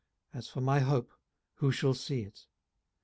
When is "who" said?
1.57-1.71